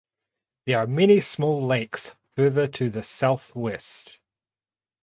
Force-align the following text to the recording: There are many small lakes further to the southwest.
There 0.65 0.79
are 0.79 0.87
many 0.87 1.19
small 1.21 1.63
lakes 1.63 2.15
further 2.35 2.67
to 2.69 2.89
the 2.89 3.03
southwest. 3.03 4.17